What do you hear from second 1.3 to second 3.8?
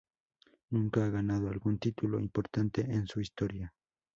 algún título importante en su historia.